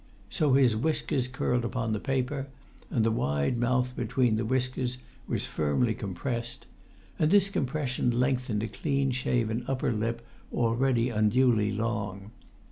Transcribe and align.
So 0.31 0.53
his 0.53 0.75
whiskers 0.75 1.27
curled 1.27 1.63
upon 1.63 1.93
the 1.93 1.99
paper; 1.99 2.47
and 2.89 3.05
the 3.05 3.11
wide 3.11 3.59
mouth 3.59 3.95
between 3.95 4.35
the 4.35 4.43
whiskers 4.45 4.97
was 5.27 5.45
firmly 5.45 5.93
compressed; 5.93 6.65
and 7.19 7.29
this 7.29 7.49
compression 7.49 8.09
lengthened 8.19 8.63
a 8.63 8.67
clean 8.67 9.11
shaven 9.11 9.63
upper 9.67 9.91
lip 9.91 10.25
already 10.51 11.09
unduly 11.11 11.71
long. 11.71 12.31